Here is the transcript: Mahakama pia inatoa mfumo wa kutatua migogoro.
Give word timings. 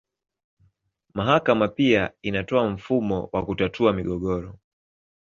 Mahakama 1.13 1.67
pia 1.67 2.11
inatoa 2.21 2.69
mfumo 2.69 3.29
wa 3.31 3.45
kutatua 3.45 3.93
migogoro. 3.93 4.55